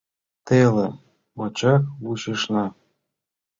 [0.47, 0.87] Теле
[1.39, 2.65] гочак вучышна